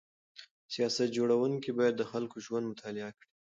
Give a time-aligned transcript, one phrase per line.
[0.73, 3.29] سیاست جوړونکي باید د خلکو ژوند مطالعه کړي.